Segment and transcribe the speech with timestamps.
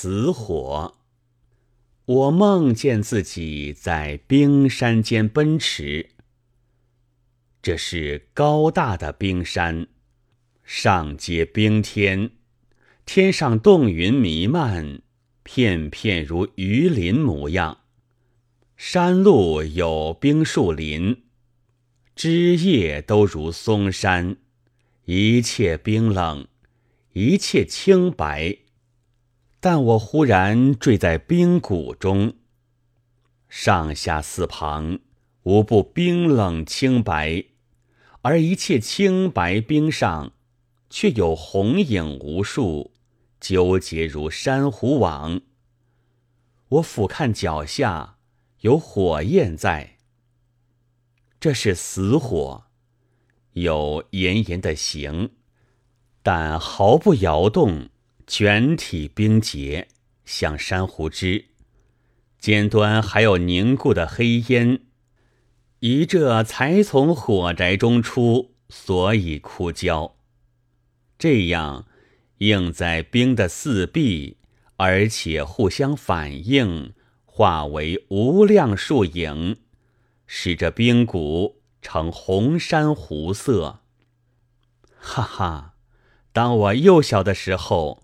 [0.00, 0.94] 死火。
[2.04, 6.10] 我梦见自己在冰山间奔驰。
[7.60, 9.88] 这是高大的冰山，
[10.62, 12.30] 上接冰天，
[13.04, 15.02] 天上冻云弥漫，
[15.42, 17.78] 片片如鱼鳞模样。
[18.76, 21.24] 山路有冰树林，
[22.14, 24.36] 枝叶都如松山，
[25.06, 26.46] 一切冰冷，
[27.14, 28.58] 一切清白。
[29.70, 32.32] 但我忽然坠在冰谷中，
[33.50, 35.00] 上下四旁
[35.42, 37.44] 无不冰冷清白，
[38.22, 40.32] 而一切清白冰上，
[40.88, 42.92] 却有红影无数，
[43.38, 45.42] 纠结如珊瑚网。
[46.70, 48.16] 我俯瞰脚下。
[48.60, 49.98] 有火焰在，
[51.38, 52.64] 这是死火，
[53.52, 55.32] 有炎炎的形，
[56.22, 57.90] 但毫不摇动，
[58.28, 59.88] 全体冰结，
[60.26, 61.46] 像珊瑚枝，
[62.38, 64.82] 尖端还有凝固的黑烟。
[65.80, 70.16] 疑这才从火宅中出，所以枯焦。
[71.18, 71.86] 这样
[72.38, 74.36] 映在冰的四壁，
[74.76, 76.92] 而且互相反应。
[77.24, 79.58] 化为无量树影，
[80.26, 83.78] 使这冰谷呈红珊瑚色。
[84.98, 85.74] 哈哈！
[86.32, 88.02] 当我幼小的时候，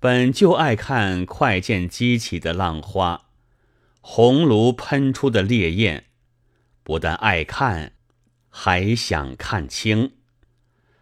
[0.00, 3.26] 本就爱看快剑激起的浪花，
[4.00, 6.06] 红炉喷出的烈焰，
[6.82, 7.92] 不但爱看，
[8.48, 10.12] 还想看清。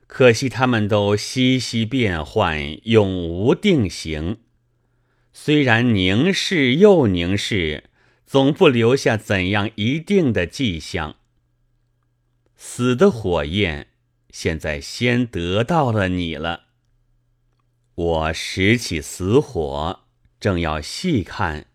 [0.08, 4.38] 可惜他们都息息变幻，永无定形。
[5.32, 7.84] 虽然凝视又凝视，
[8.26, 11.16] 总不留下怎样一定的迹象。
[12.56, 13.90] 死的火焰，
[14.30, 16.67] 现在先得到了你了。
[17.98, 20.04] 我拾起死火，
[20.38, 21.66] 正要细看，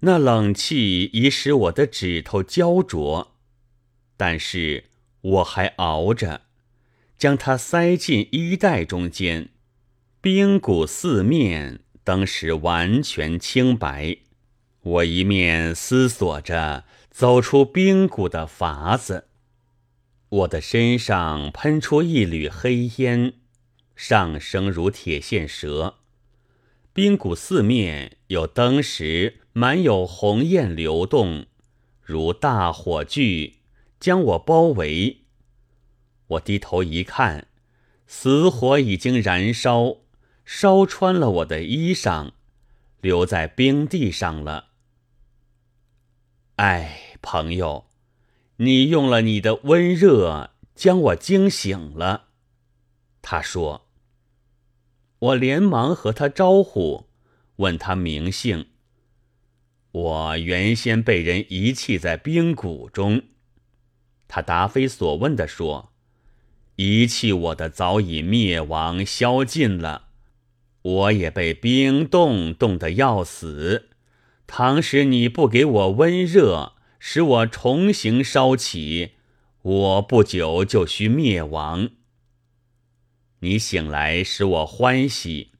[0.00, 3.32] 那冷气已使我的指头焦灼，
[4.16, 4.84] 但是
[5.22, 6.42] 我还熬着，
[7.18, 9.48] 将它塞进衣袋中间，
[10.20, 11.80] 冰骨四面。
[12.04, 14.18] 当时完全清白，
[14.82, 19.28] 我一面思索着走出冰谷的法子。
[20.28, 23.32] 我的身上喷出一缕黑烟，
[23.96, 25.96] 上升如铁线蛇。
[26.92, 31.46] 冰谷四面有灯时满有红焰流动，
[32.00, 33.60] 如大火炬
[33.98, 35.24] 将我包围。
[36.28, 37.48] 我低头一看，
[38.06, 39.96] 死火已经燃烧。
[40.44, 42.32] 烧穿了我的衣裳，
[43.00, 44.68] 留在冰地上了。
[46.56, 47.86] 哎，朋友，
[48.56, 52.28] 你用了你的温热将我惊醒了。
[53.22, 53.83] 他说。
[55.24, 57.06] 我连忙和他招呼，
[57.56, 58.66] 问他名姓。
[59.92, 63.22] 我原先被人遗弃在冰谷中。
[64.28, 65.92] 他答非所问的说
[66.76, 70.08] ：“遗弃我的早已灭亡消尽了。”
[70.82, 73.88] 我也被冰冻冻得要死，
[74.46, 79.12] 倘使你不给我温热，使我重新烧起，
[79.62, 81.88] 我不久就须灭亡。
[83.44, 85.50] 你醒来使我欢喜，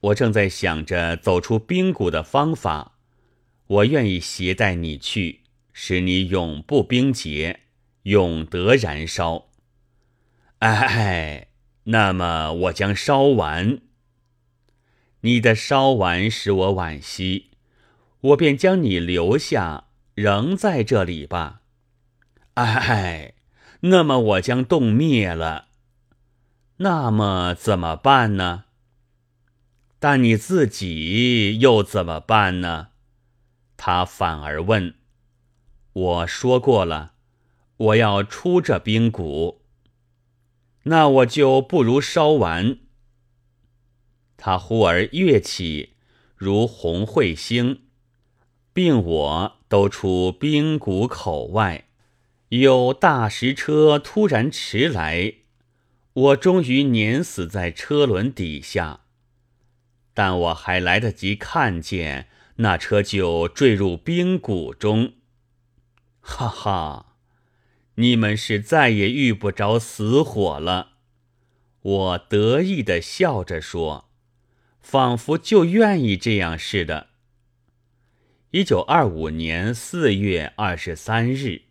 [0.00, 2.98] 我正在想着走出冰谷的方法，
[3.66, 5.40] 我愿意携带你去，
[5.72, 7.60] 使你永不冰结，
[8.02, 9.46] 永得燃烧。
[10.58, 11.48] 哎，
[11.84, 13.80] 那么我将烧完。
[15.22, 17.52] 你的烧完使我惋惜，
[18.20, 19.84] 我便将你留下，
[20.14, 21.62] 仍在这里吧。
[22.56, 23.32] 哎，
[23.80, 25.68] 那么我将冻灭了，
[26.82, 28.64] 那么怎么办呢？
[29.98, 32.88] 但你自己又怎么办呢？
[33.76, 34.94] 他反而问。
[35.92, 37.12] 我说过了，
[37.76, 39.60] 我要出这冰谷，
[40.84, 42.78] 那我就不如烧完。
[44.38, 45.96] 他忽而跃起，
[46.34, 47.82] 如红彗星，
[48.72, 51.88] 并我都出冰谷口外。
[52.48, 55.34] 有大石车突然驰来，
[56.12, 59.00] 我终于碾死在车轮底下。
[60.12, 65.14] 但我还来得及看见，那车就坠入冰谷中。
[66.20, 67.16] 哈哈，
[67.94, 70.92] 你们是再也遇不着死火了。
[71.80, 74.06] 我得意的笑着说。
[74.80, 77.10] 仿佛就愿意这样似的。
[78.50, 81.62] 一九二五年四月二十三日。